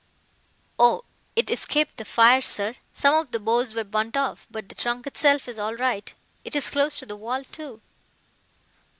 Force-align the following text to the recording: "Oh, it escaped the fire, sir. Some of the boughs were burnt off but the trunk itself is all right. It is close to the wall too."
"Oh, 0.79 1.03
it 1.35 1.51
escaped 1.51 1.97
the 1.97 2.05
fire, 2.05 2.41
sir. 2.41 2.73
Some 2.91 3.13
of 3.13 3.29
the 3.29 3.39
boughs 3.39 3.75
were 3.75 3.83
burnt 3.83 4.17
off 4.17 4.47
but 4.49 4.67
the 4.67 4.73
trunk 4.73 5.05
itself 5.05 5.47
is 5.47 5.59
all 5.59 5.75
right. 5.75 6.11
It 6.43 6.55
is 6.55 6.71
close 6.71 6.97
to 6.97 7.05
the 7.05 7.15
wall 7.15 7.43
too." 7.43 7.83